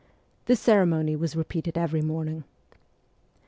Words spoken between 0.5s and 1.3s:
ceremony